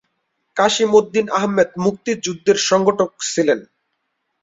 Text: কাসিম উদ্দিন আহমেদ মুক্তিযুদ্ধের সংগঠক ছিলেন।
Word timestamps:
কাসিম 0.57 0.89
উদ্দিন 0.99 1.25
আহমেদ 1.37 1.69
মুক্তিযুদ্ধের 1.83 2.57
সংগঠক 2.69 3.09
ছিলেন। 3.25 3.59